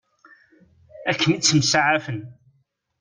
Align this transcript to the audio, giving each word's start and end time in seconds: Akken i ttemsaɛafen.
Akken 1.09 1.29
i 1.31 1.37
ttemsaɛafen. 1.39 2.19